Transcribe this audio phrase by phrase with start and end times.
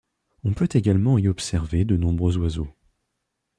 [0.43, 2.75] On peut également y observer de nombreux oiseaux.